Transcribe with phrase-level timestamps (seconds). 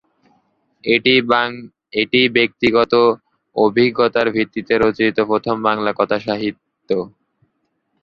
[1.93, 2.93] এটিই ব্যক্তিগত
[3.55, 6.89] অভিজ্ঞতার ভিত্তিতে রচিত প্রথম বাংলা কথাসাহিত্য।